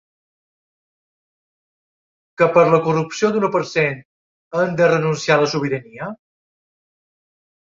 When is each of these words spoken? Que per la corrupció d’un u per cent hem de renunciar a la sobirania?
Que 2.41 2.47
per 2.55 2.63
la 2.69 2.79
corrupció 2.87 3.29
d’un 3.35 3.45
u 3.49 3.51
per 3.57 3.61
cent 3.73 4.01
hem 4.63 4.75
de 4.81 4.89
renunciar 4.95 5.37
a 5.37 5.45
la 5.45 5.51
sobirania? 5.53 6.11